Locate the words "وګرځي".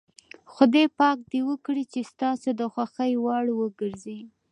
3.61-4.19